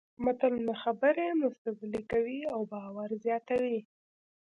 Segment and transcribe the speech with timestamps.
[0.25, 3.79] متلونه خبرې مستدللې کوي او باور زیاتوي